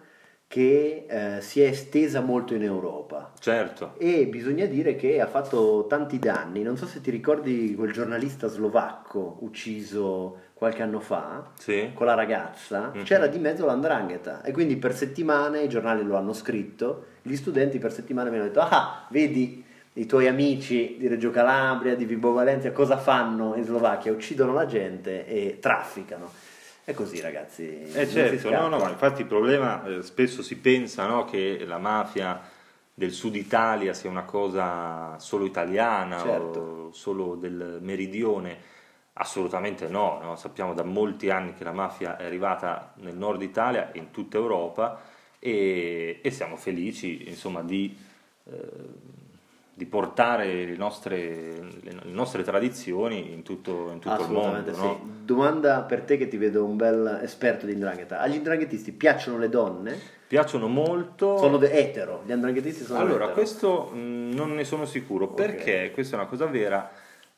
che 0.47 1.05
eh, 1.07 1.39
si 1.39 1.61
è 1.61 1.67
estesa 1.67 2.19
molto 2.19 2.53
in 2.53 2.63
Europa. 2.63 3.31
Certo, 3.39 3.93
E 3.97 4.27
bisogna 4.27 4.65
dire 4.65 4.95
che 4.97 5.21
ha 5.21 5.27
fatto 5.27 5.85
tanti 5.87 6.19
danni. 6.19 6.61
Non 6.61 6.75
so 6.75 6.85
se 6.87 6.99
ti 6.99 7.09
ricordi 7.09 7.73
quel 7.73 7.93
giornalista 7.93 8.47
slovacco 8.47 9.37
ucciso 9.39 10.49
qualche 10.61 10.83
anno 10.83 10.99
fa 10.99 11.43
sì, 11.57 11.89
con 11.95 12.05
la 12.05 12.13
ragazza, 12.13 12.91
Mhm. 12.93 13.01
c'era 13.01 13.25
di 13.25 13.39
mezzo 13.39 13.65
l'andrangheta 13.65 14.43
e 14.43 14.51
quindi 14.51 14.77
per 14.77 14.93
settimane 14.93 15.63
i 15.63 15.67
giornali 15.67 16.03
lo 16.03 16.15
hanno 16.17 16.33
scritto, 16.33 17.05
gli 17.23 17.35
studenti 17.35 17.79
per 17.79 17.91
settimane 17.91 18.29
mi 18.29 18.35
hanno 18.35 18.45
detto 18.45 18.59
ah, 18.59 19.07
vedi 19.09 19.65
i 19.93 20.05
tuoi 20.05 20.27
amici 20.27 20.97
di 20.99 21.07
Reggio 21.07 21.31
Calabria, 21.31 21.95
di 21.95 22.05
Vibo 22.05 22.31
Valentia, 22.31 22.71
cosa 22.73 22.97
fanno 22.97 23.55
in 23.55 23.63
Slovacchia? 23.63 24.11
Uccidono 24.11 24.53
la 24.53 24.67
gente 24.67 25.25
e 25.25 25.57
trafficano. 25.59 26.29
È 26.83 26.93
così 26.93 27.19
ragazzi. 27.21 27.81
Eh 27.91 28.07
certo, 28.07 28.51
no, 28.51 28.67
no, 28.67 28.87
infatti 28.87 29.21
il 29.21 29.27
problema, 29.27 29.83
eh, 29.85 30.03
spesso 30.03 30.43
si 30.43 30.57
pensa 30.57 31.07
no, 31.07 31.25
che 31.25 31.63
la 31.65 31.79
mafia 31.79 32.39
del 32.93 33.09
sud 33.11 33.35
Italia 33.35 33.95
sia 33.95 34.11
una 34.11 34.25
cosa 34.25 35.17
solo 35.17 35.43
italiana 35.45 36.19
Certo. 36.19 36.59
o 36.59 36.91
solo 36.93 37.33
del 37.33 37.79
meridione, 37.81 38.57
assolutamente 39.13 39.87
no, 39.87 40.19
no, 40.21 40.35
sappiamo 40.35 40.73
da 40.73 40.83
molti 40.83 41.29
anni 41.29 41.53
che 41.53 41.63
la 41.63 41.73
mafia 41.73 42.17
è 42.17 42.25
arrivata 42.25 42.93
nel 42.97 43.15
nord 43.15 43.41
Italia 43.41 43.91
e 43.91 43.99
in 43.99 44.11
tutta 44.11 44.37
Europa 44.37 45.01
e, 45.39 46.19
e 46.21 46.31
siamo 46.31 46.55
felici 46.55 47.27
insomma 47.27 47.61
di... 47.61 47.95
eh, 48.45 49.09
di 49.73 49.85
portare 49.87 50.65
le 50.65 50.75
nostre, 50.75 51.55
le 51.81 52.01
nostre 52.03 52.43
tradizioni 52.43 53.31
in 53.33 53.41
tutto, 53.41 53.89
in 53.91 53.99
tutto 53.99 54.21
il 54.21 54.29
mondo. 54.29 54.73
Sì. 54.73 54.79
no? 54.79 54.99
Domanda 55.23 55.81
per 55.81 56.01
te 56.01 56.17
che 56.17 56.27
ti 56.27 56.37
vedo 56.37 56.65
un 56.65 56.75
bel 56.75 57.21
esperto 57.23 57.65
di 57.65 57.71
indrangheta. 57.71 58.19
Agli 58.19 58.35
indranghetisti 58.35 58.91
piacciono 58.91 59.39
le 59.39 59.49
donne? 59.49 59.97
Piacciono 60.27 60.67
molto. 60.67 61.37
Sono 61.37 61.57
de- 61.57 61.71
etero, 61.71 62.21
gli 62.25 62.31
andranghetisti 62.31 62.83
sono 62.83 62.99
Allora, 62.99 63.23
etero. 63.23 63.33
questo 63.33 63.89
mh, 63.91 64.33
non 64.33 64.53
ne 64.53 64.65
sono 64.65 64.85
sicuro 64.85 65.25
Ok. 65.25 65.33
perché 65.35 65.91
questa 65.95 66.15
è 66.15 66.19
una 66.19 66.27
cosa 66.27 66.45
vera. 66.45 66.91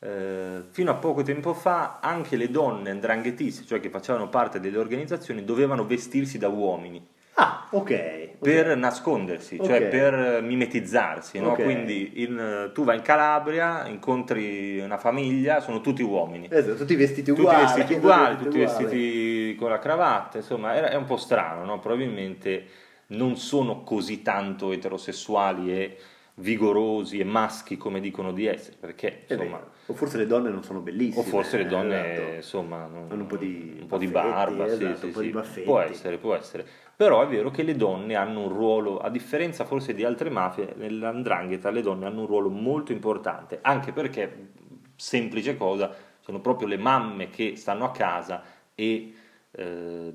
Eh, 0.03 0.63
fino 0.71 0.91
a 0.91 0.95
poco 0.95 1.21
tempo 1.23 1.53
fa 1.53 1.99
anche 2.01 2.35
le 2.35 2.49
donne 2.51 2.89
andranghetisti, 2.89 3.65
cioè 3.65 3.79
che 3.79 3.89
facevano 3.89 4.27
parte 4.27 4.59
delle 4.59 4.77
organizzazioni, 4.77 5.45
dovevano 5.45 5.85
vestirsi 5.85 6.37
da 6.37 6.49
uomini 6.49 7.01
Ah, 7.35 7.67
ok. 7.71 8.29
per 8.39 8.75
nascondersi, 8.75 9.57
cioè 9.63 9.77
Ok. 9.83 9.87
per 9.87 10.41
mimetizzarsi. 10.41 11.39
no? 11.39 11.51
Ok. 11.51 11.63
Quindi 11.63 12.21
in- 12.21 12.71
tu 12.73 12.83
vai 12.83 12.97
in 12.97 13.01
Calabria, 13.01 13.87
incontri 13.87 14.79
una 14.81 14.97
famiglia, 14.97 15.61
sono 15.61 15.79
tutti 15.79 16.01
uomini. 16.03 16.47
Esatto, 16.51 16.75
tutti 16.75 16.95
vestiti 16.95 17.29
Tutti 17.31 17.39
uguali. 17.41 17.63
vestiti 17.63 17.93
uguali, 17.93 18.35
tutti 18.37 18.59
uguali. 18.59 18.83
vestiti 18.83 19.55
con 19.57 19.69
la 19.69 19.79
cravatta, 19.79 20.37
insomma, 20.37 20.75
era- 20.75 20.89
è 20.89 20.95
un 20.95 21.05
po' 21.05 21.17
strano, 21.17 21.63
no? 21.63 21.79
Probabilmente 21.79 22.65
non 23.07 23.37
sono 23.37 23.83
così 23.83 24.21
tanto 24.21 24.71
eterosessuali 24.71 25.71
e 25.71 25.97
vigorosi 26.35 27.19
e 27.19 27.23
maschi 27.23 27.77
come 27.77 27.99
dicono 27.99 28.31
di 28.31 28.45
essere, 28.47 28.75
perché 28.79 29.25
È 29.27 29.33
insomma, 29.33 29.57
vero. 29.57 29.71
O 29.87 29.93
forse 29.93 30.17
le 30.17 30.25
donne 30.25 30.49
non 30.49 30.63
sono 30.63 30.79
bellissime. 30.79 31.23
o 31.23 31.27
forse 31.27 31.57
le 31.57 31.65
donne 31.67 32.13
esatto. 32.13 32.35
insomma 32.35 32.87
non- 32.87 33.07
Hanno 33.11 33.21
un 33.21 33.27
po' 33.27 33.37
di 33.37 33.77
un 33.81 33.87
po' 33.87 33.97
di 33.97 34.07
barba, 34.07 34.67
sì, 34.67 34.83
esatto, 34.85 34.97
sì, 34.97 35.05
un 35.05 35.11
po' 35.11 35.19
sì. 35.19 35.25
di 35.25 35.31
baffetti. 35.31 35.65
può 35.65 35.79
essere, 35.79 36.17
può 36.17 36.33
essere. 36.33 36.65
Però 36.95 37.21
è 37.21 37.27
vero 37.27 37.51
che 37.51 37.63
le 37.63 37.75
donne 37.75 38.15
hanno 38.15 38.41
un 38.41 38.49
ruolo, 38.49 38.99
a 38.99 39.09
differenza 39.09 39.65
forse 39.65 39.93
di 39.93 40.03
altre 40.03 40.29
mafie, 40.29 40.73
nell'andrangheta 40.77 41.69
le 41.69 41.81
donne 41.81 42.05
hanno 42.05 42.21
un 42.21 42.27
ruolo 42.27 42.49
molto 42.49 42.91
importante, 42.91 43.59
anche 43.61 43.91
perché, 43.91 44.49
semplice 44.95 45.55
cosa, 45.57 45.93
sono 46.19 46.39
proprio 46.39 46.67
le 46.67 46.77
mamme 46.77 47.29
che 47.29 47.55
stanno 47.55 47.85
a 47.85 47.91
casa 47.91 48.41
e 48.73 49.13
eh, 49.51 50.13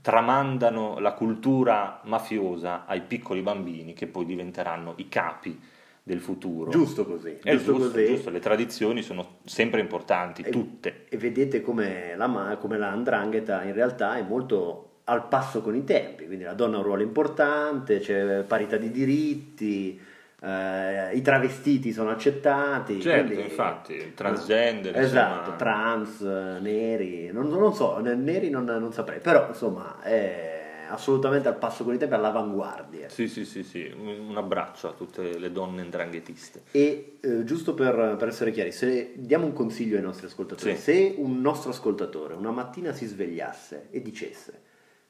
tramandano 0.00 0.98
la 0.98 1.12
cultura 1.12 2.00
mafiosa 2.04 2.86
ai 2.86 3.02
piccoli 3.02 3.42
bambini 3.42 3.92
che 3.92 4.06
poi 4.06 4.24
diventeranno 4.24 4.94
i 4.96 5.08
capi 5.08 5.58
del 6.02 6.20
futuro. 6.20 6.70
Giusto 6.70 7.04
così. 7.04 7.38
È 7.42 7.52
giusto, 7.52 7.72
giusto, 7.74 7.90
così. 7.92 8.06
giusto, 8.06 8.30
le 8.30 8.38
tradizioni 8.40 9.02
sono 9.02 9.38
sempre 9.44 9.80
importanti, 9.80 10.42
E- 10.42 10.50
tutte. 10.50 11.04
E 11.08 11.16
vedete 11.16 11.60
come 11.60 12.14
la, 12.16 12.56
come 12.58 12.78
la 12.78 12.90
Andrangheta 12.90 13.62
in 13.64 13.74
realtà 13.74 14.16
è 14.16 14.22
molto 14.22 14.86
al 15.04 15.26
passo 15.28 15.60
con 15.60 15.74
i 15.74 15.84
tempi, 15.84 16.26
quindi 16.26 16.44
la 16.44 16.54
donna 16.54 16.76
ha 16.76 16.78
un 16.78 16.84
ruolo 16.84 17.02
importante, 17.02 17.98
c'è 17.98 18.42
parità 18.46 18.76
di 18.76 18.90
diritti, 18.90 20.00
eh, 20.42 21.14
i 21.14 21.22
travestiti 21.22 21.92
sono 21.92 22.10
accettati. 22.10 23.00
Certo, 23.00 23.26
quindi- 23.32 23.42
infatti, 23.44 24.12
transgender, 24.14 24.96
Esatto, 24.98 25.38
insomma. 25.40 25.56
trans, 25.56 26.20
eh, 26.22 26.58
neri, 26.60 27.30
non, 27.32 27.48
non 27.48 27.74
so, 27.74 27.98
ne- 28.00 28.14
neri 28.14 28.50
non, 28.50 28.64
non 28.64 28.92
saprei, 28.92 29.20
però 29.20 29.48
insomma 29.48 30.00
è 30.02 30.58
assolutamente 30.90 31.46
al 31.46 31.56
passo 31.56 31.84
con 31.84 31.94
i 31.94 31.98
tempi, 31.98 32.14
all'avanguardia. 32.14 33.08
Sì, 33.08 33.28
sì, 33.28 33.44
sì, 33.44 33.62
sì, 33.62 33.92
un 33.96 34.08
un 34.30 34.36
abbraccio 34.36 34.88
a 34.88 34.92
tutte 34.92 35.38
le 35.38 35.52
donne 35.52 35.82
ndranghetiste. 35.84 36.62
E 36.72 37.18
eh, 37.20 37.44
giusto 37.44 37.74
per, 37.74 38.16
per 38.18 38.26
essere 38.28 38.50
chiari, 38.50 38.72
se 38.72 39.12
diamo 39.16 39.44
un 39.46 39.52
consiglio 39.52 39.96
ai 39.96 40.02
nostri 40.02 40.26
ascoltatori, 40.26 40.74
Sì. 40.76 40.80
se 40.82 41.14
un 41.16 41.40
nostro 41.40 41.70
ascoltatore 41.70 42.34
una 42.34 42.50
mattina 42.50 42.92
si 42.92 43.06
svegliasse 43.06 43.86
e 43.90 44.02
dicesse 44.02 44.62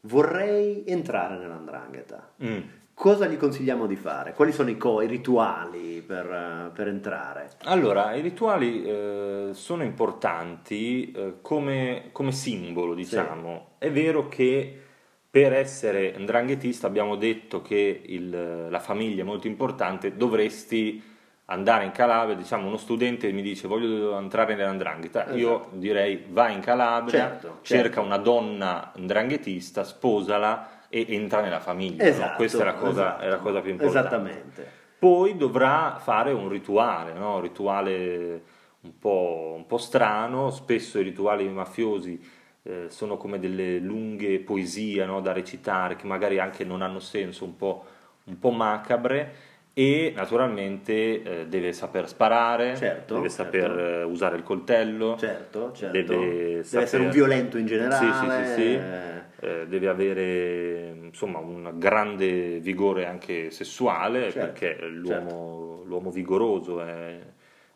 vorrei 0.02 0.84
entrare 0.86 1.36
nell'andrangheta, 1.38 2.32
Mm. 2.42 2.60
Cosa 3.00 3.26
gli 3.26 3.38
consigliamo 3.38 3.86
di 3.86 3.96
fare? 3.96 4.34
Quali 4.34 4.52
sono 4.52 4.68
i, 4.68 4.76
co- 4.76 5.00
i 5.00 5.06
rituali 5.06 6.04
per, 6.06 6.70
per 6.74 6.86
entrare? 6.86 7.48
Allora, 7.64 8.14
i 8.14 8.20
rituali 8.20 8.84
eh, 8.84 9.48
sono 9.52 9.84
importanti 9.84 11.10
eh, 11.10 11.34
come, 11.40 12.10
come 12.12 12.30
simbolo, 12.30 12.92
diciamo. 12.92 13.76
È 13.78 13.90
vero 13.90 14.28
che 14.28 14.78
per 15.30 15.54
essere 15.54 16.14
ndranghetista 16.18 16.86
abbiamo 16.86 17.16
detto 17.16 17.62
che 17.62 18.02
il- 18.04 18.66
la 18.68 18.80
famiglia 18.80 19.22
è 19.22 19.24
molto 19.24 19.46
importante, 19.46 20.14
dovresti 20.14 21.02
andare 21.46 21.84
in 21.86 21.92
Calabria, 21.92 22.36
diciamo 22.36 22.66
uno 22.66 22.76
studente 22.76 23.32
mi 23.32 23.40
dice 23.40 23.66
voglio 23.66 24.18
entrare 24.18 24.54
nell'andrangheta, 24.54 25.32
io 25.32 25.60
Esatto. 25.60 25.76
direi 25.78 26.22
vai 26.28 26.52
in 26.52 26.60
Calabria, 26.60 27.30
Certo, 27.30 27.58
cerca 27.62 27.84
certo. 27.94 28.00
una 28.02 28.18
donna 28.18 28.92
ndranghetista, 28.94 29.84
sposala 29.84 30.79
e 30.90 31.06
entra 31.08 31.40
nella 31.40 31.60
famiglia. 31.60 32.02
no? 32.02 32.10
Esatto, 32.10 32.36
Questa 32.36 32.60
è 32.60 32.64
la, 32.64 32.74
cosa, 32.74 32.90
esatto. 32.90 33.22
è 33.22 33.28
la 33.28 33.38
cosa 33.38 33.60
più 33.60 33.70
importante. 33.70 33.98
Esattamente. 33.98 34.72
Poi 34.98 35.36
dovrà 35.36 35.96
fare 35.98 36.32
un 36.32 36.48
rituale, 36.48 37.14
no? 37.14 37.36
un 37.36 37.40
rituale 37.40 38.42
un 38.82 38.98
po', 38.98 39.54
un 39.56 39.66
po' 39.66 39.78
strano, 39.78 40.50
spesso 40.50 40.98
i 40.98 41.02
rituali 41.02 41.48
mafiosi 41.48 42.20
eh, 42.62 42.86
sono 42.88 43.16
come 43.16 43.38
delle 43.38 43.78
lunghe 43.78 44.40
poesie 44.40 45.04
no? 45.06 45.20
da 45.20 45.32
recitare 45.32 45.96
che 45.96 46.06
magari 46.06 46.38
anche 46.38 46.64
non 46.64 46.82
hanno 46.82 46.98
senso, 46.98 47.44
un 47.44 47.56
po', 47.56 47.84
un 48.24 48.38
po' 48.38 48.50
macabre 48.50 49.48
e 49.80 50.12
naturalmente 50.14 51.22
eh, 51.22 51.46
deve 51.46 51.72
saper 51.72 52.06
sparare, 52.06 52.76
Certo, 52.76 53.14
deve 53.14 53.30
saper 53.30 53.60
certo. 53.60 53.78
eh, 53.78 54.02
usare 54.02 54.36
il 54.36 54.42
coltello, 54.42 55.16
Certo, 55.16 55.72
certo. 55.72 55.96
Deve 55.96 56.16
Deve, 56.18 56.62
saper- 56.64 56.84
essere 56.86 57.02
un 57.04 57.10
violento 57.10 57.56
in 57.56 57.64
generale. 57.64 58.12
Sì, 58.12 58.52
sì, 58.52 58.60
sì, 58.60 58.74
eh, 58.74 59.18
Eh, 59.42 59.66
deve 59.68 59.88
avere 59.88 60.94
insomma 61.02 61.38
un 61.38 61.72
grande 61.76 62.58
vigore 62.58 63.06
anche 63.06 63.50
sessuale 63.50 64.30
Certo, 64.30 64.38
perché 64.38 64.86
l'uomo, 64.86 65.82
l'uomo 65.86 66.10
vigoroso 66.10 66.82
è, 66.82 67.18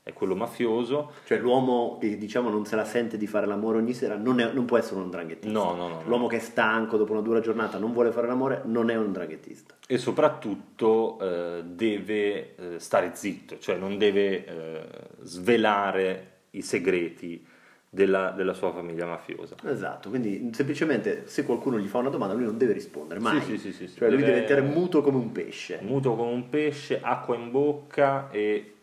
è 0.04 0.12
quello 0.12 0.36
mafioso. 0.36 1.12
Cioè 1.24 1.38
l'uomo 1.38 1.96
che 1.98 2.18
diciamo 2.18 2.50
non 2.50 2.66
se 2.66 2.76
la 2.76 2.84
sente 2.84 3.16
di 3.16 3.26
fare 3.26 3.46
l'amore 3.46 3.78
ogni 3.78 3.94
sera 3.94 4.16
non, 4.16 4.38
è- 4.38 4.52
non 4.52 4.66
può 4.66 4.76
essere 4.76 5.00
un 5.00 5.08
dranghettista. 5.08 5.58
No, 5.58 5.74
no, 5.74 5.88
no, 5.88 5.94
no. 5.94 6.02
L'uomo 6.04 6.26
che 6.26 6.36
è 6.36 6.40
stanco 6.40 6.98
dopo 6.98 7.12
una 7.12 7.22
dura 7.22 7.40
giornata 7.40 7.78
non 7.78 7.92
vuole 7.94 8.12
fare 8.12 8.26
l'amore 8.26 8.60
non 8.66 8.90
è 8.90 8.96
un 8.96 9.12
dranghettista. 9.12 9.74
E 9.88 9.96
soprattutto 9.96 11.18
eh, 11.20 11.62
deve 11.64 12.54
eh, 12.54 12.78
stare 12.78 13.12
zitto, 13.14 13.58
cioè 13.58 13.76
non 13.76 13.96
deve 13.96 14.44
eh, 14.44 14.86
svelare 15.22 16.32
i 16.50 16.60
segreti 16.62 17.46
della, 17.88 18.30
della 18.32 18.52
sua 18.52 18.72
famiglia 18.72 19.06
mafiosa. 19.06 19.54
Esatto, 19.64 20.10
quindi 20.10 20.50
semplicemente 20.52 21.22
se 21.26 21.44
qualcuno 21.44 21.78
gli 21.78 21.86
fa 21.86 21.98
una 21.98 22.10
domanda 22.10 22.34
lui 22.34 22.44
non 22.44 22.58
deve 22.58 22.74
rispondere 22.74 23.20
mai. 23.20 23.40
Sì, 23.40 23.52
sì, 23.52 23.58
sì, 23.58 23.72
sì, 23.72 23.86
sì. 23.88 23.96
Cioè 23.98 24.08
lui 24.10 24.18
Deve- 24.18 24.32
deve 24.32 24.44
essere 24.44 24.60
muto 24.60 25.00
come 25.00 25.16
un 25.16 25.32
pesce. 25.32 25.78
Muto 25.82 26.14
come 26.14 26.30
un 26.30 26.48
pesce, 26.50 27.00
acqua 27.00 27.36
in 27.36 27.50
bocca 27.50 28.28
e 28.30 28.73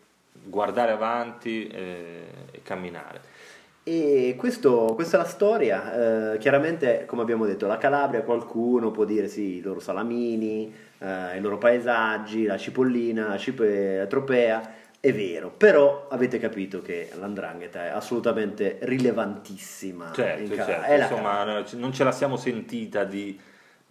guardare 0.44 0.92
avanti 0.92 1.66
eh, 1.68 2.24
e 2.50 2.62
camminare. 2.62 3.20
E 3.84 4.34
questo- 4.38 4.92
questa 4.94 5.16
è 5.16 5.20
la 5.20 5.26
storia. 5.26 6.32
Eh, 6.34 6.38
chiaramente, 6.38 7.04
come 7.06 7.22
abbiamo 7.22 7.46
detto, 7.46 7.66
la 7.66 7.78
Calabria 7.78 8.22
qualcuno 8.22 8.92
può 8.92 9.04
dire 9.04 9.26
sì, 9.26 9.56
i 9.56 9.60
loro 9.60 9.80
salamini, 9.80 10.72
eh, 10.98 11.36
i 11.36 11.40
loro 11.40 11.58
paesaggi, 11.58 12.44
la 12.44 12.56
cipollina, 12.56 13.28
la 13.28 13.38
cipe 13.38 13.96
la 13.98 14.06
tropea. 14.06 14.74
È 15.00 15.12
vero, 15.12 15.50
però 15.50 16.06
avete 16.08 16.38
capito 16.38 16.80
che 16.80 17.10
l'andrangheta 17.18 17.86
è 17.86 17.88
assolutamente 17.88 18.78
rilevantissima. 18.82 20.12
Certo, 20.12 20.54
certo. 20.54 20.82
È 20.82 21.00
insomma 21.00 21.64
non 21.72 21.92
ce 21.92 22.04
la 22.04 22.12
siamo 22.12 22.36
sentita 22.36 23.02
di, 23.02 23.36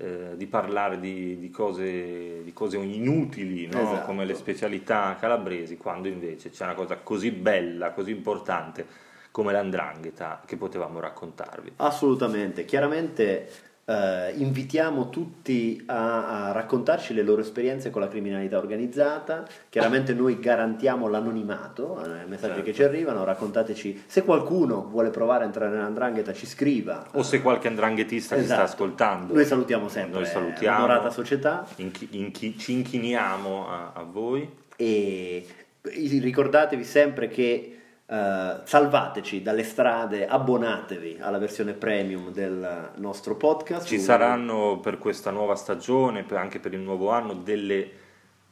eh, 0.01 0.35
di 0.35 0.47
parlare 0.47 0.99
di, 0.99 1.37
di 1.37 1.51
cose, 1.51 2.43
di 2.43 2.53
cose 2.53 2.77
inutili, 2.77 3.67
no? 3.67 3.81
Esatto. 3.81 4.05
come 4.07 4.25
le 4.25 4.33
specialità 4.33 5.15
calabresi, 5.19 5.77
quando 5.77 6.07
invece 6.07 6.49
c'è 6.49 6.63
una 6.63 6.73
cosa 6.73 6.97
così 6.97 7.29
bella, 7.29 7.91
così 7.91 8.09
importante 8.09 8.85
come 9.29 9.51
l'andrangheta 9.51 10.41
che 10.43 10.57
potevamo 10.57 10.99
raccontarvi. 10.99 11.73
Assolutamente, 11.75 12.65
chiaramente 12.65 13.47
eh, 13.91 14.33
invitiamo 14.37 15.09
tutti 15.09 15.81
a, 15.87 16.47
a 16.47 16.51
raccontarci 16.51 17.13
le 17.13 17.23
loro 17.23 17.41
esperienze 17.41 17.89
con 17.89 18.01
la 18.01 18.07
criminalità 18.07 18.57
organizzata, 18.57 19.45
chiaramente 19.69 20.13
noi 20.13 20.39
garantiamo 20.39 21.07
l'anonimato, 21.07 22.03
eh, 22.03 22.25
messaggi 22.27 22.53
Certo. 22.53 22.61
che 22.63 22.73
ci 22.73 22.83
arrivano, 22.83 23.23
raccontateci, 23.23 24.03
se 24.07 24.23
qualcuno 24.23 24.87
vuole 24.89 25.09
provare 25.09 25.43
a 25.43 25.47
entrare 25.47 25.71
nell'andrangheta 25.75 26.33
ci 26.33 26.45
scriva. 26.45 27.05
O 27.13 27.23
se 27.23 27.41
qualche 27.41 27.67
andranghetista 27.67 28.35
ci 28.37 28.43
sta 28.43 28.53
Esatto. 28.53 28.71
ascoltando. 28.71 29.33
Noi 29.33 29.45
salutiamo 29.45 29.87
sempre 29.89 30.19
Noi 30.21 30.27
salutiamo. 30.29 30.79
l'onorata 30.79 31.09
società 31.09 31.65
Inchi- 31.77 32.07
inchi- 32.11 32.57
ci 32.57 32.73
inchiniamo 32.73 33.67
a, 33.69 33.91
a 33.95 34.03
voi. 34.03 34.47
e 34.75 35.45
ricordatevi 35.83 36.83
sempre 36.83 37.27
che 37.27 37.80
eh, 38.11 38.59
salvateci 38.65 39.41
dalle 39.41 39.63
strade, 39.63 40.27
abbonatevi 40.27 41.19
alla 41.21 41.37
versione 41.37 41.71
premium 41.71 42.29
del 42.33 42.91
nostro 42.95 43.37
podcast. 43.37 43.87
Ci 43.87 43.99
saranno 43.99 44.81
per 44.81 44.97
questa 44.97 45.31
nuova 45.31 45.55
stagione, 45.55 46.23
per- 46.23 46.37
anche 46.37 46.59
per 46.59 46.73
il 46.73 46.81
nuovo 46.81 47.09
anno, 47.11 47.33
delle 47.33 47.89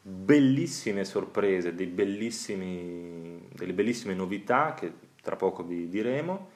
bellissime 0.02 1.04
sorprese, 1.04 1.76
dei 1.76 1.88
bellissimi, 1.88 3.50
delle 3.54 3.74
bellissime 3.74 4.14
novità 4.14 4.74
che 4.74 4.94
tra 5.22 5.36
poco 5.36 5.64
vi 5.64 5.90
diremo. 5.90 6.52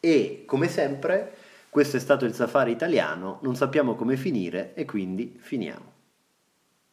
E 0.00 0.44
come 0.46 0.68
sempre, 0.68 1.34
questo 1.68 1.98
è 1.98 2.00
stato 2.00 2.24
il 2.24 2.32
safari 2.32 2.70
italiano, 2.72 3.38
non 3.42 3.54
sappiamo 3.54 3.94
come 3.94 4.16
finire 4.16 4.72
e 4.72 4.86
quindi 4.86 5.36
finiamo. 5.38 5.89